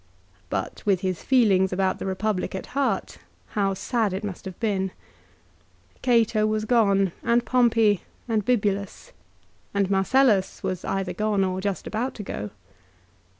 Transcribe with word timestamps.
But 0.49 0.81
with 0.83 1.01
his 1.01 1.21
feelings 1.21 1.71
about 1.71 1.99
the 1.99 2.07
Republic 2.07 2.55
at 2.55 2.65
heart, 2.73 3.19
how 3.49 3.75
sad 3.75 4.13
it 4.13 4.23
must 4.23 4.45
have 4.45 4.59
been! 4.59 4.89
Cato 6.01 6.47
was 6.47 6.65
gone, 6.65 7.11
and 7.21 7.45
Pompey, 7.45 8.01
and 8.27 8.43
Bibulus; 8.43 9.11
and 9.75 9.91
Marcellus 9.91 10.63
was 10.63 10.83
either 10.83 11.13
gone 11.13 11.43
or 11.43 11.61
just 11.61 11.85
about 11.85 12.15
to 12.15 12.23
go. 12.23 12.49